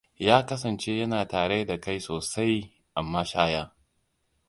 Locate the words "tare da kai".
1.33-1.97